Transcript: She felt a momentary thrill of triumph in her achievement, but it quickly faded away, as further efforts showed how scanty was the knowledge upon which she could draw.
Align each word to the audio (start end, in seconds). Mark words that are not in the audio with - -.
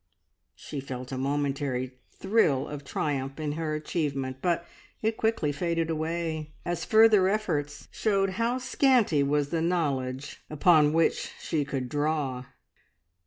She 0.55 0.79
felt 0.79 1.11
a 1.11 1.17
momentary 1.19 1.99
thrill 2.11 2.67
of 2.67 2.83
triumph 2.83 3.39
in 3.39 3.51
her 3.51 3.75
achievement, 3.75 4.37
but 4.41 4.65
it 5.03 5.15
quickly 5.15 5.51
faded 5.51 5.91
away, 5.91 6.55
as 6.65 6.83
further 6.85 7.29
efforts 7.29 7.87
showed 7.91 8.31
how 8.41 8.57
scanty 8.57 9.21
was 9.21 9.49
the 9.49 9.61
knowledge 9.61 10.41
upon 10.49 10.91
which 10.93 11.33
she 11.39 11.63
could 11.63 11.87
draw. 11.87 12.45